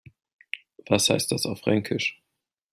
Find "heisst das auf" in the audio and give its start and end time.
1.11-1.59